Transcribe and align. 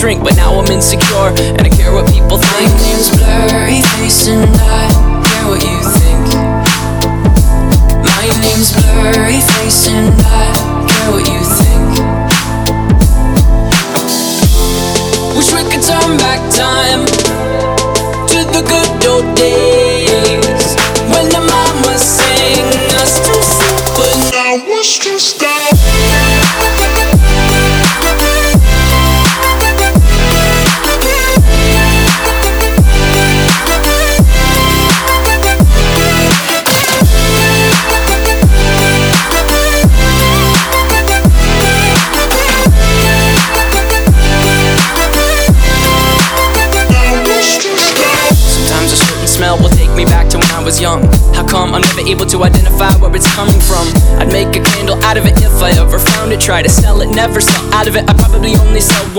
shrink, 0.00 0.22
but 0.22 0.34
now 0.34 0.58
I'm 0.58 0.72
insecure. 0.72 1.28
And 1.60 1.69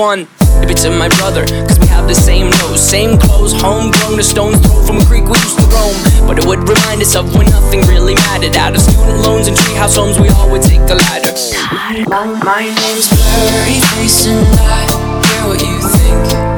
one. 0.02 0.28
Maybe 0.60 0.74
to 0.82 0.90
my 0.90 1.10
brother, 1.22 1.46
cause 1.46 1.78
we 1.80 1.86
have 1.88 2.08
the 2.08 2.16
same 2.16 2.50
nose, 2.50 2.82
same 2.82 3.20
clothes, 3.20 3.54
homegrown, 3.54 4.20
a 4.20 4.24
stone's 4.24 4.58
throw 4.66 4.82
from 4.82 4.98
a 4.98 5.06
creek 5.06 5.26
we 5.26 5.38
used 5.38 5.60
to 5.60 5.66
roam. 5.70 5.94
But 6.26 6.40
it 6.40 6.46
would 6.46 6.68
remind 6.68 7.02
us 7.02 7.16
of 7.16 7.36
when 7.38 7.46
nothing 7.48 7.82
really 7.82 8.16
mattered. 8.16 8.56
Out 8.58 8.74
of 8.74 8.82
student 8.82 9.22
loans 9.22 9.48
and 9.48 9.56
treehouse 9.56 9.96
homes, 9.96 10.20
we 10.20 10.30
all 10.30 10.50
would 10.50 10.64
take 10.64 10.82
a 10.90 10.96
ladder. 10.96 11.34
My, 12.10 12.26
my 12.42 12.64
name's 12.66 13.10
Blurry 13.10 13.78
Face 13.94 14.26
and 14.26 14.42
I 14.58 14.90
care 15.22 15.48
what 15.48 15.62
you 15.62 15.78
think. 15.78 16.51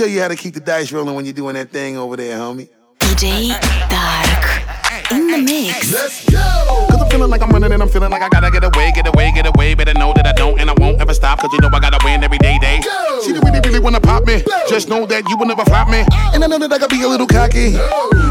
Show 0.00 0.06
you 0.06 0.22
how 0.22 0.28
to 0.28 0.36
keep 0.36 0.54
the 0.54 0.60
dice 0.60 0.90
rolling 0.92 1.14
when 1.14 1.26
you're 1.26 1.34
doing 1.34 1.52
that 1.52 1.68
thing 1.68 1.98
over 1.98 2.16
there, 2.16 2.38
homie. 2.38 2.70
DJ 3.00 3.52
Dark 3.92 5.12
in 5.12 5.26
the 5.26 5.36
mix. 5.36 5.92
Let's 5.92 6.24
go! 6.24 6.40
Cause 6.88 7.02
I'm 7.02 7.10
feeling 7.10 7.28
like 7.28 7.42
I'm 7.42 7.50
running 7.50 7.70
and 7.70 7.82
I'm 7.82 7.88
feeling 7.90 8.10
like 8.10 8.22
I 8.22 8.30
gotta 8.30 8.50
get 8.50 8.64
away, 8.64 8.92
get 8.94 9.06
away, 9.06 9.30
get 9.34 9.44
away. 9.44 9.74
Better 9.74 9.92
know 9.92 10.14
that 10.14 10.26
I 10.26 10.32
don't 10.32 10.58
and 10.58 10.70
I 10.70 10.74
won't 10.78 11.02
ever 11.02 11.12
stop. 11.12 11.40
Cause 11.40 11.52
you 11.52 11.60
know 11.60 11.68
I 11.68 11.80
gotta 11.80 11.98
win 12.02 12.24
every 12.24 12.38
day, 12.38 12.58
day. 12.58 12.69
Really, 13.70 13.86
wanna 13.86 14.00
pop 14.00 14.26
me. 14.26 14.42
Just 14.66 14.88
know 14.88 15.06
that 15.06 15.22
you 15.30 15.38
will 15.38 15.46
never 15.46 15.62
flop 15.62 15.86
me. 15.86 16.02
And 16.34 16.42
I 16.42 16.48
know 16.50 16.58
that 16.58 16.72
I 16.72 16.78
gotta 16.78 16.90
be 16.90 17.06
a 17.06 17.06
little 17.06 17.30
cocky. 17.30 17.78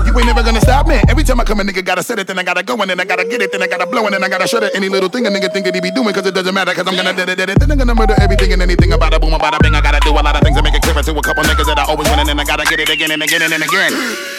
You 0.03 0.11
ain't 0.11 0.27
never 0.27 0.43
gonna 0.43 0.59
stop 0.59 0.83
me. 0.83 0.99
Every 1.07 1.23
time 1.23 1.39
I 1.39 1.45
come, 1.45 1.61
a 1.61 1.63
nigga 1.63 1.79
gotta 1.79 2.03
set 2.03 2.19
it, 2.19 2.27
then 2.27 2.37
I 2.37 2.43
gotta 2.43 2.61
go, 2.61 2.75
and 2.75 2.91
then 2.91 2.99
I 2.99 3.05
gotta 3.05 3.23
get 3.23 3.41
it, 3.41 3.49
then 3.53 3.63
I 3.63 3.67
gotta 3.67 3.85
blow, 3.87 4.03
and 4.03 4.13
then 4.13 4.21
I 4.21 4.27
gotta 4.27 4.49
shut 4.49 4.63
it. 4.63 4.75
Any 4.75 4.89
little 4.89 5.07
thing 5.07 5.25
a 5.27 5.29
nigga 5.29 5.47
think 5.53 5.63
that 5.63 5.73
he 5.73 5.79
be 5.79 5.91
doing, 5.91 6.13
cause 6.13 6.25
it 6.25 6.35
doesn't 6.35 6.53
matter, 6.53 6.73
cause 6.73 6.85
I'm 6.85 6.95
gonna 6.97 7.15
dead 7.15 7.29
it, 7.29 7.37
dead 7.37 7.51
it. 7.51 7.59
Then 7.61 7.71
I'm 7.71 7.77
gonna 7.77 7.95
murder 7.95 8.15
everything 8.19 8.51
and 8.51 8.61
anything 8.61 8.91
about 8.91 9.13
a 9.13 9.19
boom, 9.19 9.33
about 9.33 9.55
a 9.55 9.59
bing. 9.63 9.75
I 9.75 9.79
gotta 9.79 10.01
do 10.01 10.11
a 10.11 10.19
lot 10.19 10.35
of 10.35 10.41
things 10.41 10.57
to 10.57 10.61
make 10.61 10.75
it 10.75 10.81
clearer 10.81 11.03
to 11.03 11.11
a 11.17 11.21
couple 11.21 11.43
niggas 11.45 11.67
that 11.71 11.79
I 11.79 11.85
always 11.87 12.09
win, 12.09 12.19
and 12.19 12.27
then 12.27 12.37
I 12.37 12.43
gotta 12.43 12.65
get 12.65 12.81
it 12.81 12.89
again 12.89 13.11
and 13.11 13.23
again 13.23 13.41
and 13.41 13.63
again. 13.63 14.38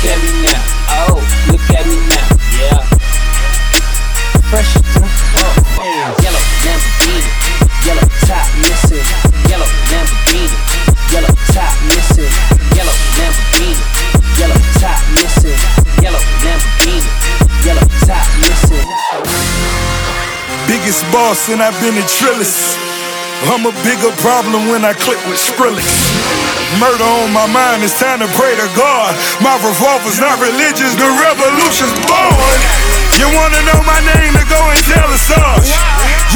Look 0.00 0.16
at 0.16 0.24
me 0.24 0.32
now. 0.48 0.56
Oh, 1.12 1.20
look 1.52 1.60
at 1.76 1.84
me 1.84 2.00
now. 2.08 2.24
Yeah. 2.56 2.80
Fresh 4.48 4.72
to 4.72 4.80
the 4.96 5.04
oh, 5.04 6.16
Yellow 6.24 6.40
Lamborghini. 6.64 7.28
Yellow 7.84 8.08
top 8.24 8.48
missing. 8.64 9.04
Yellow 9.44 9.68
Lamborghini. 9.92 10.56
Yellow 11.12 11.36
top 11.52 11.76
missing. 11.84 12.32
Yellow 12.72 12.96
Lamborghini. 13.20 13.76
Yellow 14.40 14.56
top 14.80 15.04
missing. 15.20 15.60
Yellow 16.00 16.24
Lamborghini. 16.48 17.04
Yellow 17.60 17.84
top 18.08 18.24
missing. 18.40 18.88
Biggest 20.66 21.04
boss 21.12 21.50
and 21.50 21.60
I've 21.60 21.78
been 21.82 22.00
a 22.00 22.06
trillist. 22.08 22.89
I'm 23.48 23.64
a 23.64 23.72
bigger 23.80 24.12
problem 24.20 24.68
when 24.68 24.84
I 24.84 24.92
click 24.92 25.16
with 25.24 25.40
Skrillex. 25.40 25.88
Murder 26.76 27.08
on 27.24 27.32
my 27.32 27.48
mind, 27.48 27.80
it's 27.80 27.96
time 27.96 28.20
to 28.20 28.28
pray 28.36 28.52
to 28.52 28.68
God. 28.76 29.16
My 29.40 29.56
revolver's 29.64 30.20
not 30.20 30.36
religious, 30.44 30.92
the 30.92 31.08
revolution's 31.08 31.96
born. 32.04 32.58
You 33.16 33.32
wanna 33.32 33.60
know 33.64 33.80
my 33.88 33.96
name 34.12 34.36
to 34.36 34.44
go 34.44 34.60
and 34.60 34.80
tell 34.84 35.08
us 35.08 35.24
Sarge. 35.24 35.72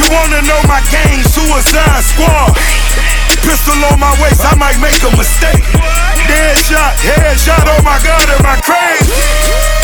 You 0.00 0.08
wanna 0.16 0.40
know 0.48 0.60
my 0.64 0.80
gang, 0.88 1.20
Suicide 1.28 2.02
Squad. 2.08 2.56
Pistol 3.44 3.76
on 3.92 4.00
my 4.00 4.12
waist, 4.24 4.40
I 4.40 4.56
might 4.56 4.80
make 4.80 4.96
a 5.04 5.12
mistake. 5.12 5.64
Dead 6.24 6.56
shot, 6.56 6.96
head 7.04 7.36
shot, 7.36 7.68
oh 7.68 7.82
my 7.84 8.00
god, 8.00 8.24
am 8.32 8.48
I 8.48 8.56
crazy? 8.64 9.83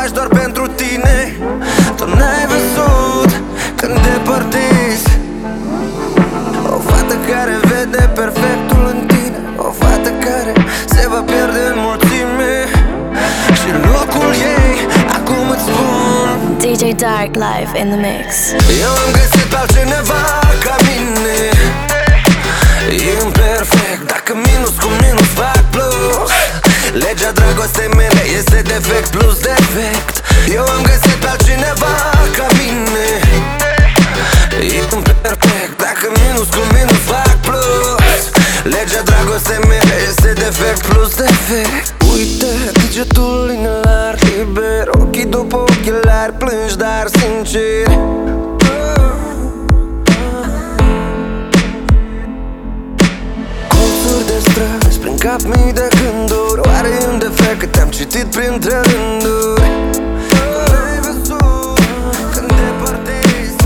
Faci 0.00 0.10
doar 0.10 0.28
pentru 0.42 0.66
tine. 0.66 1.36
Tu 1.96 2.04
n-ai 2.18 2.44
văzut 2.52 3.30
când 3.78 3.94
depărtezi. 4.06 5.08
O 6.76 6.78
fată 6.88 7.14
care 7.30 7.56
vede 7.70 8.10
perfectul 8.14 8.82
în 8.94 9.06
tine 9.06 9.38
O 9.56 9.70
fată 9.80 10.10
care 10.24 10.52
se 10.94 11.08
va 11.12 11.20
pierde 11.30 11.60
în 11.72 11.78
mulțime. 11.86 12.52
Și 13.58 13.68
locul 13.92 14.30
ei 14.56 14.74
acum 15.18 15.44
îți 15.54 15.64
spun 15.68 16.28
DJ 16.62 16.82
Dark 17.04 17.32
live 17.46 17.72
in 17.82 17.88
the 17.92 18.00
mix. 18.06 18.28
Eu 18.84 18.92
am 19.04 19.10
găsit 19.18 19.46
pe 19.52 19.56
altcineva 19.60 20.17
defect 28.78 29.10
plus 29.10 29.38
defect. 29.38 30.14
Eu 30.54 30.64
am 30.74 30.82
găsit 30.82 31.18
pe 31.22 31.28
altcineva 31.28 31.94
ca 32.36 32.46
mine. 32.58 33.08
Imperfect, 34.80 35.76
dacă 35.84 36.06
minus 36.20 36.48
cu 36.54 36.62
minus 36.74 37.02
fac 37.10 37.36
plus 37.46 38.22
Legea 38.62 39.02
dragostei 39.04 39.58
mele 39.68 39.96
este 40.08 40.32
defect 40.32 40.86
plus 40.86 41.14
defect. 41.14 41.94
Uite, 42.12 42.46
degetul 42.72 43.50
inelar 43.56 44.14
liber 44.22 44.88
Ochii 45.00 45.24
după 45.24 45.56
ochelari 45.56 46.32
plângi, 46.32 46.76
dar 46.76 47.06
sincer. 47.18 47.86
Colțuri 53.68 54.26
de 54.26 54.38
străzi, 54.40 54.98
prin 54.98 55.16
cap 55.18 55.40
mii 55.42 55.72
de 55.72 55.88
gânduri 55.98 56.27
citit 57.98 58.24
printre 58.24 58.80
rânduri 58.90 59.70
N-ai 60.70 60.98
văzut 61.02 61.78
când 62.32 62.52
depărtezi 62.60 63.56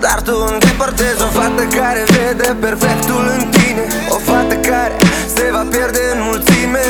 Dar 0.00 0.22
tu 0.22 0.34
îndepărtezi 0.52 1.22
o 1.22 1.26
fată 1.26 1.62
care 1.76 2.04
vede 2.06 2.56
perfectul 2.60 3.24
în 3.36 3.50
tine. 3.50 3.84
O 4.08 4.16
fată 4.16 4.54
care 4.54 4.96
se 5.34 5.48
va 5.52 5.64
pierde 5.70 5.98
în 6.14 6.20
mulțime. 6.22 6.86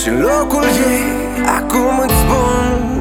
Și 0.00 0.08
în 0.08 0.20
locul 0.20 0.64
ei 0.64 1.04
acum 1.58 1.98
îți 2.04 2.14
spun 2.22 2.95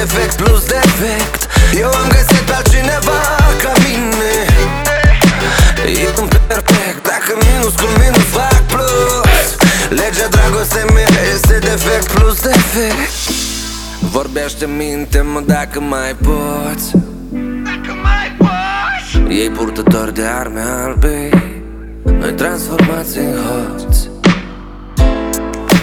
defect 0.00 0.34
plus 0.42 0.64
defect. 0.64 1.40
Eu 1.74 1.90
am 2.00 2.08
găsit 2.08 2.44
pe 2.48 2.52
altcineva 2.52 3.20
ca 3.62 3.72
mine. 3.84 4.32
Imperfect, 6.20 7.02
dacă 7.12 7.32
minus 7.44 7.74
cu 7.74 7.86
minus 7.98 8.28
fac 8.36 8.62
plus. 8.72 9.46
Legea 9.88 10.28
dragostei 10.30 10.84
mele 10.94 11.20
este 11.34 11.58
defect 11.58 12.12
plus 12.12 12.40
defect. 12.40 13.10
Vorbește 14.00 14.66
minte-mă 14.66 15.40
dacă 15.46 15.80
mai 15.80 16.16
poți. 16.26 16.90
Dacă 17.68 17.92
mai 18.02 18.36
poți. 18.38 19.38
Ei 19.40 19.50
purtători 19.50 20.14
de 20.14 20.22
arme 20.22 20.60
albe 20.84 21.28
Noi 22.02 22.32
transformați 22.32 23.18
în 23.18 23.34
hoți. 23.46 24.08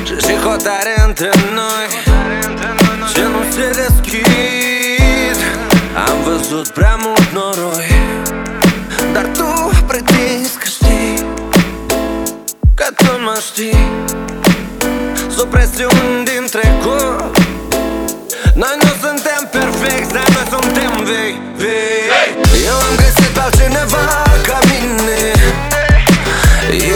Și 0.03 0.33
hotare 0.43 0.93
între 1.05 1.29
noi 1.53 2.07
Ce 3.13 3.21
nu 3.21 3.43
se 3.51 3.67
deschid? 3.81 5.37
Am 6.07 6.17
văzut 6.23 6.67
prea 6.67 6.97
mult 7.05 7.31
noroi. 7.33 7.91
Dar 9.13 9.25
tu 9.37 9.71
pretinzi 9.87 10.57
că 10.57 10.65
știi 10.65 11.25
Că 12.73 12.87
tu 12.95 13.11
mă 13.23 13.37
știi. 13.47 13.87
Supresiuni 15.37 16.25
din 16.25 16.45
trecut. 16.51 17.37
Noi 18.53 18.75
nu 18.81 18.91
suntem 19.03 19.41
perfecti, 19.51 20.13
dar 20.13 20.27
noi 20.35 20.47
suntem 20.49 21.03
vei, 21.03 21.33
vei. 21.57 22.05
Eu 22.65 22.75
am 22.87 22.93
găsit 22.95 23.31
pe 23.35 23.39
altcineva 23.39 24.05
ca 24.47 24.59
mine. 24.69 25.19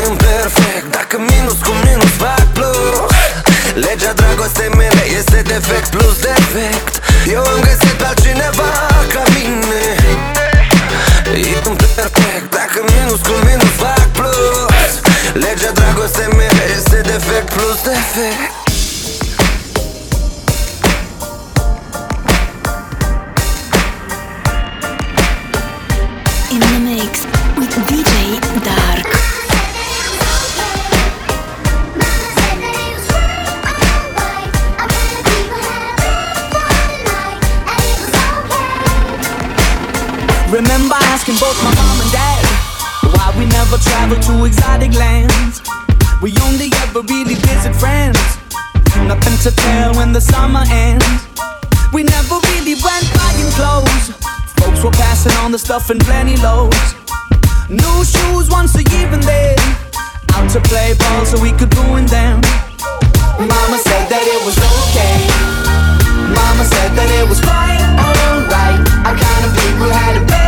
Imperfect, 0.08 0.88
dacă 0.91 1.18
minus 1.18 1.60
cu 1.65 1.72
minus 1.86 2.13
fac 2.24 2.46
plus. 2.53 3.12
Legea 3.74 4.13
dragostei 4.13 4.70
mele 4.70 4.80
este 4.80 4.80
defect 5.51 5.89
plus 5.89 6.17
defect 6.29 6.93
Eu 7.25 7.43
am 7.53 7.60
găsit 7.62 7.96
pe 8.00 8.05
altcineva 8.05 8.72
ca 9.13 9.24
mine. 9.36 9.84
Imperfect, 11.67 12.48
dacă 12.58 12.79
minus 12.91 13.22
cu 13.27 13.36
minus 13.48 13.74
fac 13.81 14.05
plus. 14.17 14.91
Legea 15.43 15.72
dragostei 15.79 16.27
mele 16.38 16.63
este 16.77 17.01
defect 17.12 17.48
plus 17.53 17.79
defect 17.89 18.40
travel 44.12 44.39
to 44.39 44.46
exotic 44.46 44.94
lands. 44.94 45.62
We 46.22 46.34
only 46.44 46.70
ever 46.84 47.01
really 47.01 47.36
visit 47.36 47.75
friends. 47.75 48.20
Nothing 49.08 49.38
to 49.44 49.51
tell 49.56 49.96
when 49.96 50.12
the 50.12 50.22
summer 50.22 50.63
ends. 50.70 51.06
We 51.94 52.03
never 52.03 52.36
really 52.51 52.75
went 52.75 53.06
buying 53.15 53.51
clothes. 53.56 54.12
Folks 54.60 54.84
were 54.84 54.91
passing 54.91 55.34
on 55.44 55.51
the 55.51 55.60
stuff 55.60 55.89
in 55.89 56.00
plenty 56.00 56.38
loads. 56.38 56.96
New 57.70 58.03
shoes 58.03 58.50
once 58.50 58.75
a 58.75 58.84
year 58.84 59.08
and 59.08 59.24
then 59.24 59.58
out 60.34 60.50
to 60.51 60.62
play 60.62 60.94
ball 60.98 61.25
so 61.25 61.39
we 61.41 61.51
could 61.51 61.74
ruin 61.77 62.06
them. 62.06 62.41
Mama 63.39 63.77
said 63.77 64.08
that 64.12 64.24
it 64.24 64.41
was 64.46 64.58
okay. 64.58 65.15
Mama 66.36 66.63
said 66.63 66.91
that 66.96 67.10
it 67.20 67.27
was 67.27 67.39
fine, 67.39 67.82
alright. 68.06 68.80
I 69.08 69.12
kinda 69.15 69.50
people 69.62 69.89
had 69.89 70.22
a 70.22 70.40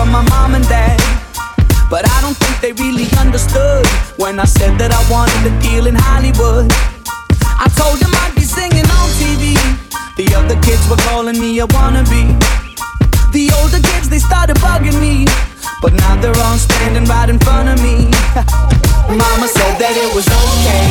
from 0.00 0.12
my 0.12 0.24
mom 0.32 0.54
and 0.54 0.64
dad. 0.64 0.96
But 1.92 2.08
I 2.08 2.18
don't 2.24 2.36
think 2.40 2.56
they 2.64 2.72
really 2.80 3.04
understood 3.20 3.84
when 4.16 4.40
I 4.40 4.48
said 4.48 4.80
that 4.80 4.96
I 4.96 5.02
wanted 5.12 5.40
to 5.44 5.52
deal 5.60 5.84
in 5.84 5.94
Hollywood. 5.94 6.72
I 7.44 7.68
told 7.76 8.00
them 8.00 8.08
I'd 8.24 8.32
be 8.32 8.40
singing 8.40 8.88
on 8.96 9.08
TV. 9.20 9.60
The 10.16 10.32
other 10.40 10.56
kids 10.64 10.80
were 10.88 11.00
calling 11.12 11.36
me 11.36 11.60
a 11.60 11.66
wannabe. 11.76 12.32
The 13.36 13.52
older 13.60 13.82
kids, 13.92 14.08
they 14.08 14.20
started 14.24 14.56
bugging 14.64 14.96
me. 14.96 15.28
But 15.84 15.92
now 15.92 16.16
they're 16.16 16.40
all 16.48 16.56
standing 16.56 17.04
right 17.04 17.28
in 17.28 17.38
front 17.38 17.68
of 17.68 17.76
me. 17.84 18.08
Mama 19.20 19.48
said 19.52 19.74
that 19.84 19.94
it 20.00 20.10
was 20.16 20.24
okay. 20.24 20.84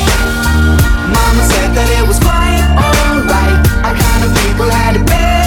Mama 1.18 1.44
said 1.50 1.74
that 1.74 1.90
it 1.98 2.06
was 2.06 2.20
quite 2.22 2.62
alright. 2.78 3.58
I 3.82 3.90
kind 3.90 4.22
of 4.22 4.30
people 4.38 4.70
had 4.70 5.02
it 5.02 5.06
bad. 5.10 5.39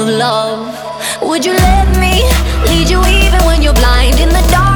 of 0.00 0.08
love. 0.08 0.60
Would 1.22 1.44
you 1.44 1.52
let 1.52 1.88
me 1.98 2.24
lead 2.70 2.88
you 2.88 3.00
even 3.04 3.44
when 3.44 3.60
you're 3.60 3.74
blind 3.74 4.18
in 4.18 4.28
the 4.28 4.48
dark? 4.50 4.69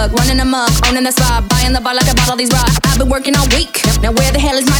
thug, 0.00 0.18
running 0.18 0.40
amok, 0.40 0.70
owning 0.88 1.04
the 1.04 1.12
spot, 1.12 1.48
buying 1.48 1.72
the 1.72 1.80
bar 1.80 1.94
like 1.94 2.08
I 2.08 2.14
bought 2.14 2.30
all 2.30 2.36
these 2.36 2.52
rocks. 2.52 2.78
I've 2.84 2.98
been 2.98 3.08
working 3.08 3.36
all 3.36 3.48
week. 3.48 3.82
Now 4.02 4.12
where 4.12 4.32
the 4.32 4.38
hell 4.38 4.56
is 4.56 4.66
my 4.68 4.79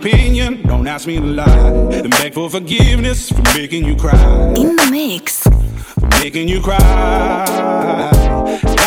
opinion, 0.00 0.62
don't 0.62 0.86
ask 0.86 1.06
me 1.06 1.16
to 1.16 1.24
lie. 1.24 1.70
Then 1.90 2.10
beg 2.10 2.34
for 2.34 2.50
forgiveness 2.50 3.30
for 3.30 3.42
making 3.54 3.84
you 3.84 3.96
cry. 3.96 4.20
In 4.56 4.76
the 4.76 4.88
mix. 4.90 5.42
For 5.42 6.08
making 6.20 6.48
you 6.48 6.60
cry. 6.60 6.78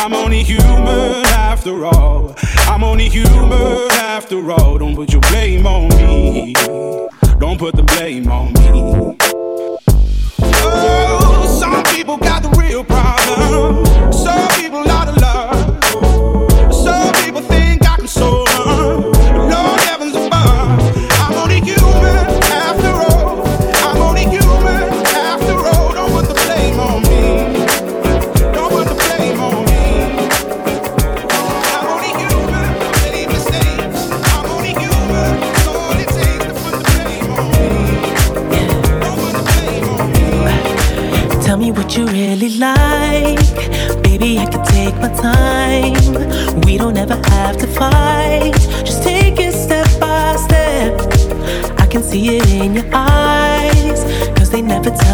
I'm 0.02 0.14
only 0.14 0.42
human 0.42 1.26
after 1.26 1.84
all. 1.84 2.34
I'm 2.68 2.84
only 2.84 3.08
human 3.08 3.90
after 3.92 4.50
all. 4.52 4.78
Don't 4.78 4.94
put 4.94 5.12
your 5.12 5.22
blame 5.22 5.66
on 5.66 5.88
me. 5.98 6.54
Don't 7.38 7.58
put 7.58 7.74
the 7.74 7.82
blame 7.82 8.30
on 8.30 8.52
me. 8.52 9.16
Oh, 10.62 11.58
some 11.60 11.82
people 11.94 12.16
got 12.18 12.42
the 12.42 12.50
real 12.50 12.84
problem. 12.84 13.84
Some 14.12 14.48
people 14.60 14.89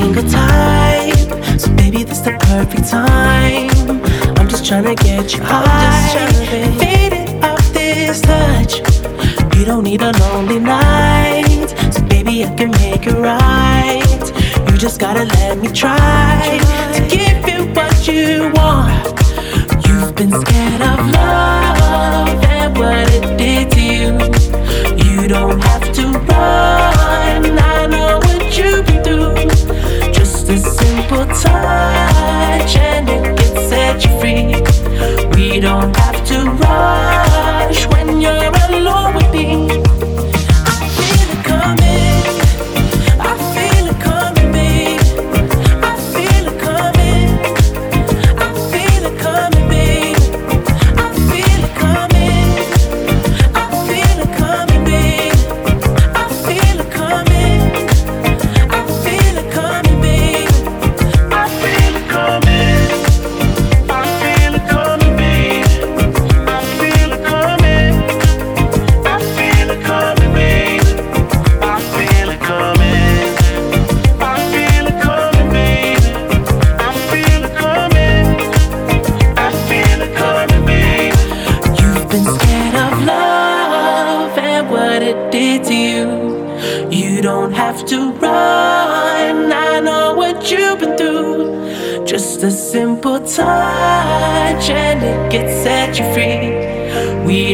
single 0.00 0.28
time. 0.30 1.58
So 1.58 1.68
baby, 1.74 2.04
this 2.04 2.20
the 2.20 2.32
perfect 2.50 2.88
time. 2.88 3.70
I'm 4.38 4.48
just 4.48 4.64
trying 4.64 4.84
to 4.84 4.94
get 4.94 5.34
you 5.34 5.42
I'm 5.42 5.64
high. 5.66 6.32
Faded 6.82 7.44
off 7.44 7.72
this 7.72 8.20
touch. 8.22 8.72
You 9.56 9.64
don't 9.64 9.84
need 9.84 10.02
a 10.02 10.12
lonely 10.22 10.58
night. 10.58 11.68
So 11.94 12.00
baby, 12.14 12.44
I 12.44 12.54
can 12.58 12.70
make 12.82 13.06
it 13.06 13.18
right. 13.30 14.22
You 14.70 14.78
just 14.78 14.98
gotta 14.98 15.24
let 15.24 15.58
me 15.58 15.68
try 15.68 16.58
to 16.94 17.00
give 17.14 17.38
you 17.50 17.60
what 17.76 17.96
you 18.08 18.50
want. 18.58 19.04
You've 19.86 20.14
been 20.14 20.32
scared 20.42 20.82
of 20.92 20.98
love 21.18 22.44
and 22.56 22.70
what 22.78 23.06
it 23.16 23.24
did 23.42 23.70
to 23.76 23.82
you. 23.96 24.10
You 25.04 25.28
don't 25.28 25.60
have 25.60 25.92
to 25.92 26.04
run. 26.28 27.69
Touch 31.42 32.76
and 32.76 33.08
it 33.08 33.36
can 33.38 33.54
set 33.68 34.04
you 34.04 34.12
free. 34.20 34.54
We 35.34 35.60
don't 35.60 35.96
have 35.96 36.24
to 36.28 36.50
rush 36.50 37.86
when 37.88 38.20
you're 38.20 38.59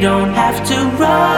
don't 0.00 0.34
have 0.34 0.66
to 0.68 0.74
rush 1.00 1.35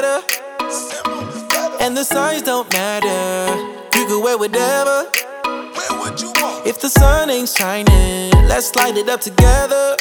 better. 0.00 0.22
And 1.80 1.96
the 1.96 2.04
signs 2.04 2.42
don't 2.42 2.70
matter. 2.72 3.54
You 3.94 4.06
could 4.06 4.22
wear 4.22 4.38
whatever. 4.38 5.06
If 6.64 6.80
the 6.80 6.88
sun 6.88 7.30
ain't 7.30 7.48
shining, 7.48 8.30
let's 8.48 8.74
light 8.76 8.96
it 8.96 9.08
up 9.08 9.20
together. 9.20 9.96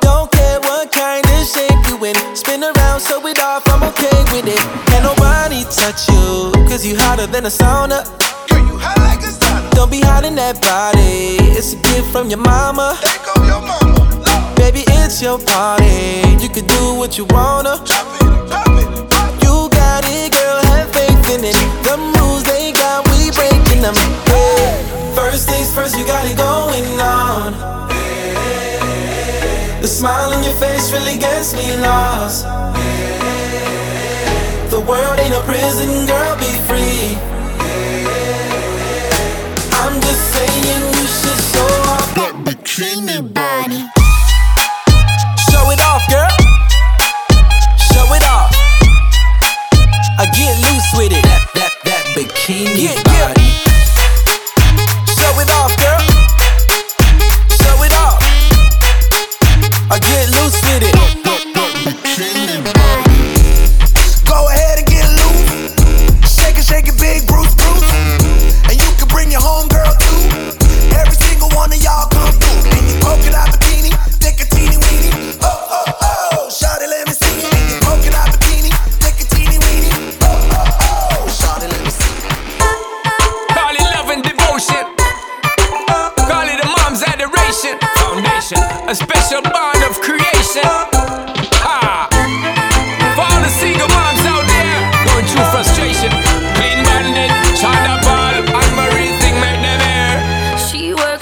Don't 0.00 0.30
care 0.32 0.60
what 0.60 0.92
kind 0.92 1.24
of 1.24 1.46
shape 1.46 1.80
you 1.88 2.04
in. 2.04 2.16
Spin 2.36 2.62
around, 2.62 3.00
so 3.00 3.26
it 3.26 3.38
off, 3.40 3.62
I'm 3.68 3.82
okay 3.90 4.18
with 4.32 4.46
it. 4.46 4.62
Can't 4.88 5.04
nobody 5.04 5.64
touch 5.64 6.08
you, 6.08 6.52
cause 6.68 6.84
you 6.84 6.96
hotter 6.96 7.26
than 7.26 7.44
a 7.46 7.52
sauna. 7.60 8.04
Girl, 8.48 8.58
you 8.58 8.76
hot 8.78 8.98
like 8.98 9.20
a 9.20 9.32
sauna. 9.32 9.70
Don't 9.72 9.90
be 9.90 10.00
hiding 10.00 10.34
that 10.36 10.60
body, 10.60 11.36
it's 11.56 11.72
a 11.72 11.76
gift 11.76 12.10
from 12.10 12.28
your 12.28 12.40
mama. 12.40 12.98
Your 13.46 13.60
mama 13.60 14.54
Baby, 14.56 14.84
it's 14.88 15.22
your 15.22 15.38
party, 15.38 16.36
you 16.42 16.48
can 16.48 16.66
do 16.66 16.94
what 16.94 17.18
you 17.18 17.24
wanna 17.26 18.21
about 20.02 20.12
it, 20.12 20.32
girl, 20.32 20.62
have 20.66 20.92
faith 20.92 21.30
in 21.30 21.44
it. 21.44 21.56
The 21.84 21.96
moves 21.96 22.44
they 22.44 22.72
got, 22.72 23.06
we 23.08 23.30
breaking 23.30 23.82
them. 23.82 23.94
Yeah. 24.26 25.14
First 25.14 25.48
things 25.48 25.72
first, 25.74 25.98
you 25.98 26.06
got 26.06 26.24
it 26.26 26.36
going 26.36 27.00
on. 27.00 27.52
The 29.80 29.88
smile 29.88 30.32
on 30.32 30.44
your 30.44 30.54
face 30.54 30.92
really 30.92 31.18
gets 31.18 31.54
me 31.54 31.76
lost. 31.78 32.44
The 34.70 34.80
world 34.80 35.18
ain't 35.18 35.34
a 35.34 35.42
prison, 35.42 36.06
girl, 36.06 36.36
be 36.36 36.52
free. 36.68 37.18
I'm 39.82 40.00
just 40.00 40.22
saying 40.32 40.82
you 40.96 41.06
should 41.18 41.40
show 41.52 41.72
up. 41.92 42.14
But 42.14 42.34
bikini. 42.44 43.41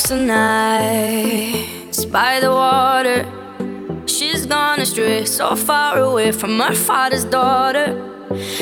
talks 0.01 0.11
all 0.11 0.19
night 0.19 2.07
by 2.11 2.41
the 2.41 2.51
water. 2.51 3.27
She's 4.07 4.47
gone 4.47 4.81
astray, 4.81 5.25
so 5.25 5.57
far 5.57 5.99
away 5.99 6.33
from 6.33 6.59
her 6.61 6.75
father's 6.75 7.25
daughter. 7.25 7.89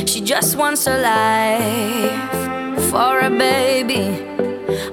She 0.06 0.20
just 0.20 0.56
wants 0.56 0.86
a 0.86 0.98
life 0.98 2.90
for 2.90 3.20
a 3.20 3.30
baby. 3.30 4.26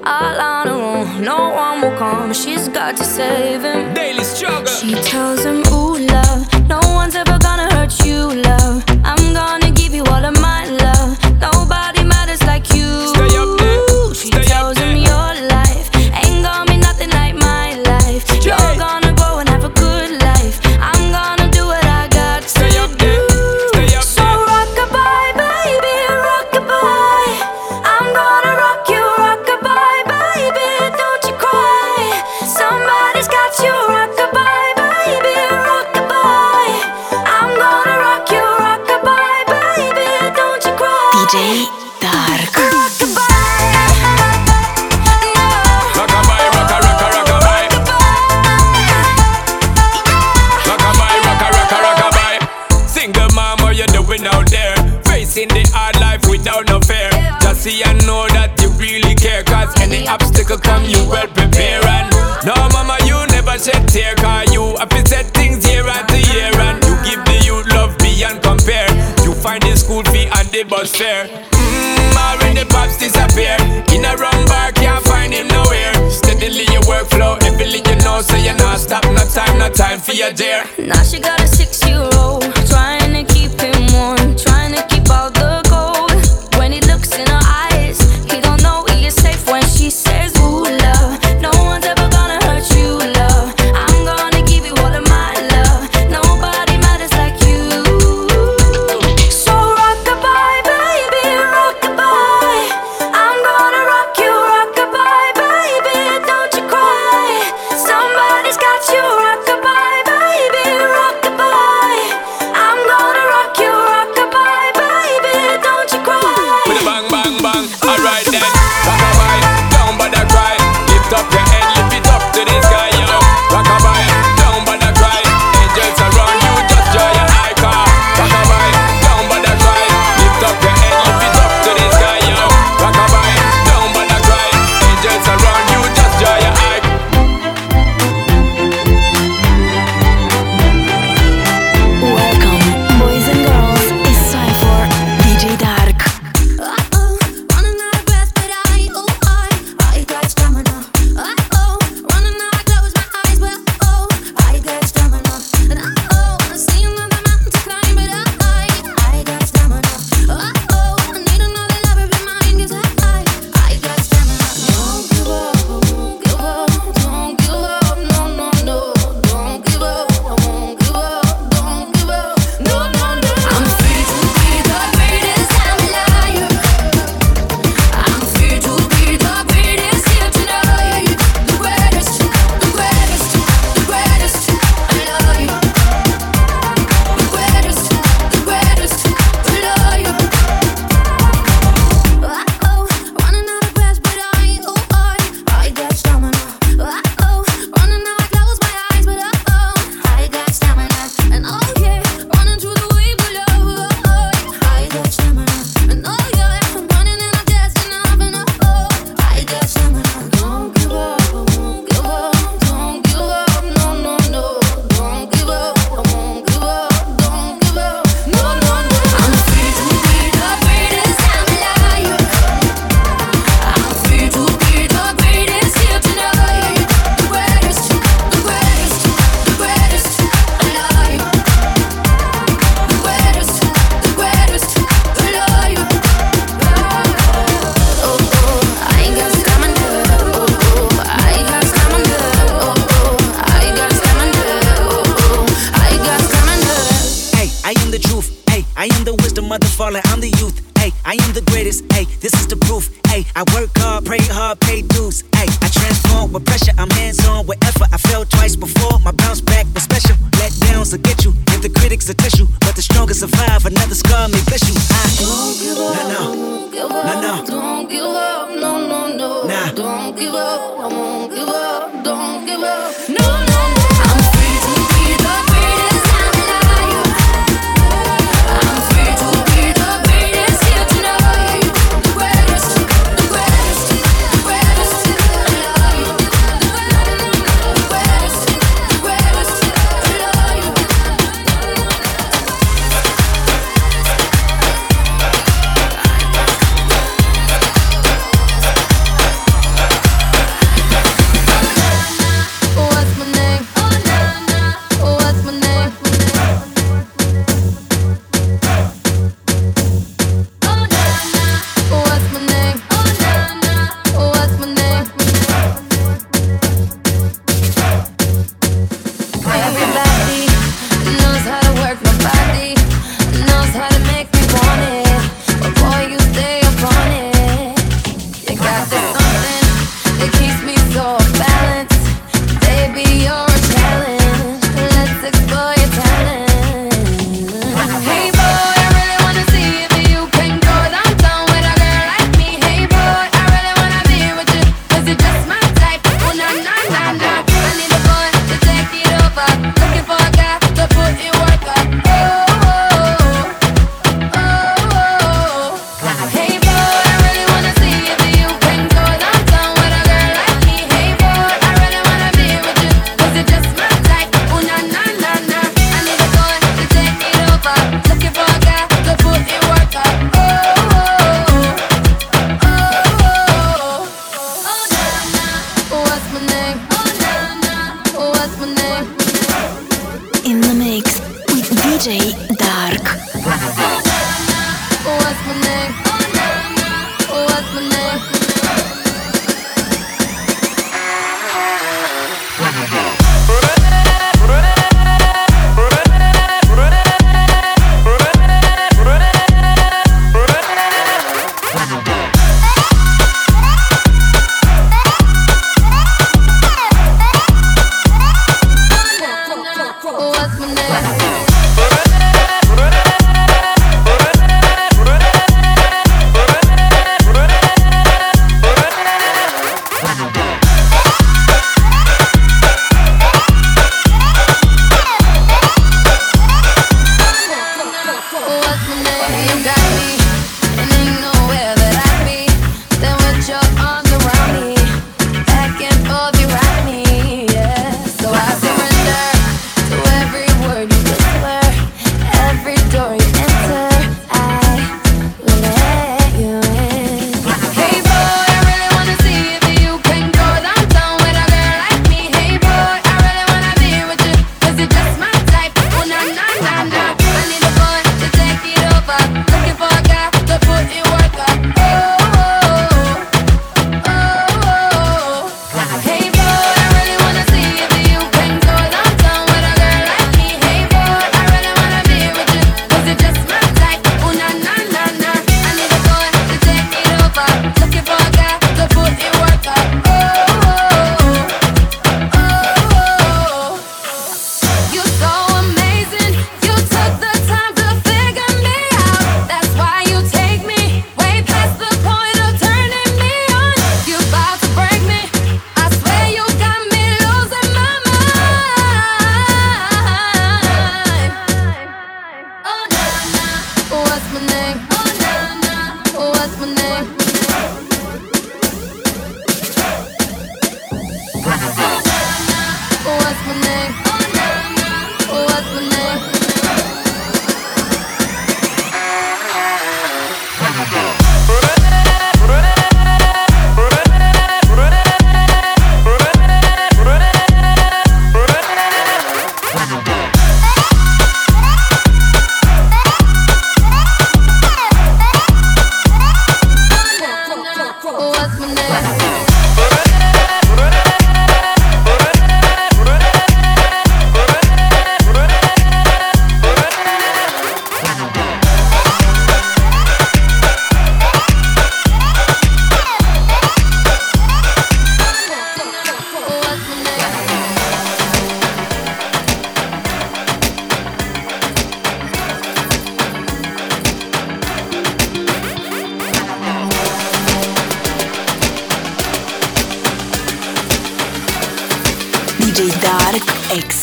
All 0.04 0.40
on 0.40 0.66
her 0.68 0.74
own, 0.74 1.22
no 1.22 1.50
one 1.50 1.80
will 1.80 1.96
come. 1.98 2.32
She's 2.32 2.68
got 2.68 2.96
to 2.96 3.04
save 3.04 3.62
him. 3.62 3.94
Daily 3.94 4.24
struggle. 4.24 4.66
She 4.66 4.94
tells 4.94 5.44
him, 5.44 5.62
Ooh, 5.72 5.98
love, 5.98 6.68
no 6.68 6.80
one's 7.00 7.16
ever 7.16 7.38
gonna 7.38 7.68
hurt 7.74 8.04
you, 8.04 8.32
love. 8.42 8.84
I'm 9.04 9.32
gonna. 9.32 9.65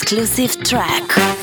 Exclusive 0.04 0.62
track. 0.66 1.43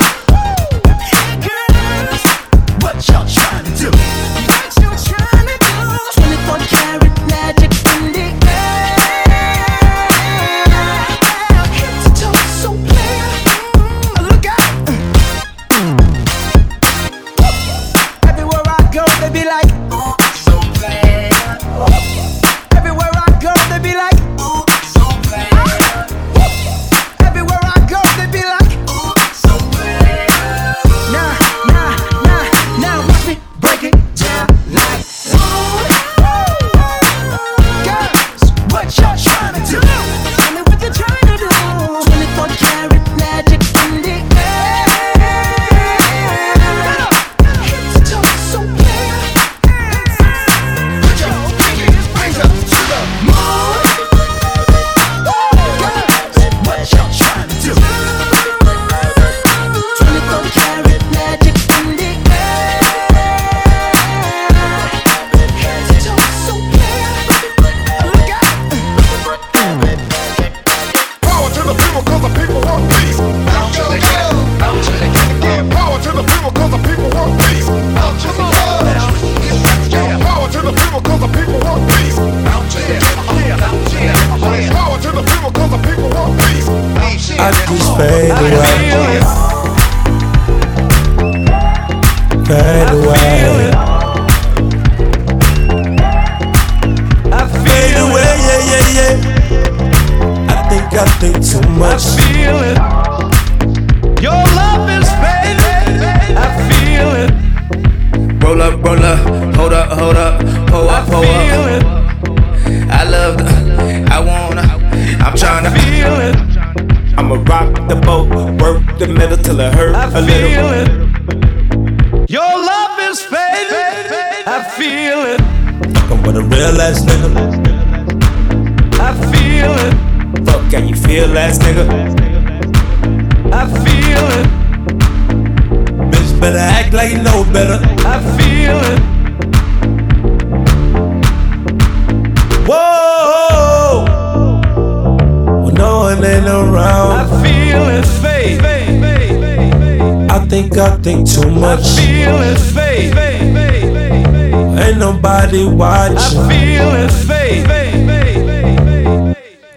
body 155.51 155.65
wide. 155.65 156.15
I 156.17 156.29
feel 156.47 156.95
it 156.95 157.11
fade. 157.11 157.67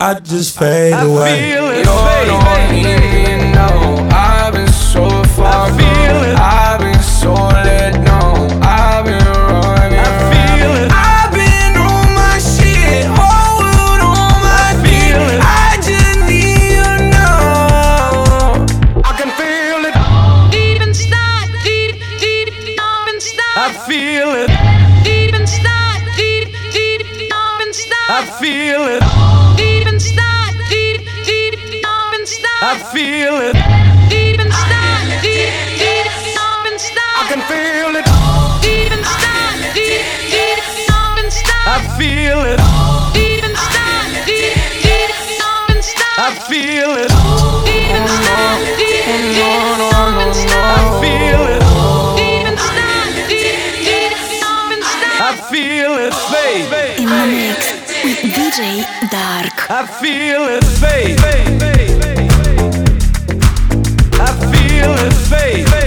I 0.01 0.21
just 0.21 0.59
fade 0.59 0.93
away. 0.93 1.55
I 1.55 1.57
feel 1.57 1.67
it 1.71 1.87
fade. 1.87 2.44
feel 33.15 33.39
it. 33.49 33.55
Deep 34.11 34.41
inside, 34.41 35.07
deep, 35.23 35.55
deep, 35.79 36.07
deep. 36.35 36.99
I 37.21 37.25
can 37.31 37.43
feel 37.51 37.95
it. 38.01 38.07
Deep 38.65 38.91
inside, 38.91 39.59
deep, 39.77 40.03
deep, 40.35 40.59
deep. 41.15 41.55
I 41.75 41.79
feel 41.99 42.41
it. 42.53 42.59
Deep 43.15 43.45
inside, 43.49 44.11
deep, 44.27 44.59
deep, 44.83 45.07
deep. 45.07 46.03
I 46.19 46.31
feel 46.51 46.93
it. 47.03 47.13
Deep 47.69 47.95
inside, 48.01 48.63
deep, 48.83 49.07
deep. 49.07 49.63
I 50.59 50.83
feel 51.03 51.43
it. 51.55 51.63
Deep 52.19 52.47
inside, 52.51 53.15
deep, 53.31 53.63
deep. 53.87 54.15
I 55.23 55.33
feel 55.53 55.93
it, 56.07 56.15
babe. 56.35 56.67
In 57.03 57.09
the 57.15 57.27
mix 57.31 57.61
with 58.03 58.19
DJ 58.35 58.83
Dark. 59.15 59.57
I 59.71 59.87
feel 60.03 60.43
it, 60.57 60.65
babe 60.81 62.04
feel 64.85 64.95
the 64.97 65.67
face. 65.71 65.84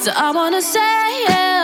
So 0.00 0.10
I 0.16 0.30
wanna 0.30 0.62
say 0.62 1.24
yeah. 1.28 1.59